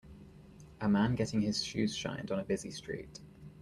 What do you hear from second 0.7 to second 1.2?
A man